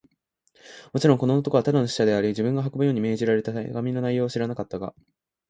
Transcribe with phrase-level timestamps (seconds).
[0.93, 4.95] もちろん、この男はただの使者であり、自分が運ぶように命じられた手紙の内容を知らなかったが、